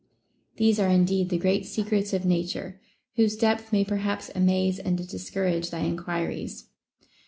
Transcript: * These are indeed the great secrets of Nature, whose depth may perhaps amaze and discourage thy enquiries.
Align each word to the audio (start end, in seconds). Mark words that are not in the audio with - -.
* 0.31 0.55
These 0.57 0.79
are 0.79 0.89
indeed 0.89 1.29
the 1.29 1.37
great 1.37 1.63
secrets 1.67 2.11
of 2.11 2.25
Nature, 2.25 2.81
whose 3.17 3.35
depth 3.37 3.71
may 3.71 3.85
perhaps 3.85 4.31
amaze 4.33 4.79
and 4.79 4.97
discourage 5.07 5.69
thy 5.69 5.81
enquiries. 5.81 6.69